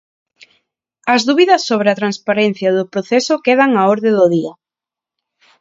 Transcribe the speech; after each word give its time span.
As 1.13 1.21
dúbidas 1.29 1.61
sobre 1.69 1.87
a 1.89 1.99
transparencia 2.01 2.69
do 2.77 2.89
proceso 2.93 3.43
quedan 3.45 3.71
á 3.81 3.83
orde 3.93 4.09
do 4.17 4.25
día. 4.35 4.53